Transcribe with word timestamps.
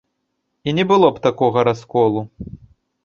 І 0.71 0.75
не 0.77 0.85
было 0.93 1.07
б 1.17 1.23
такога 1.27 1.67
расколу. 1.69 2.27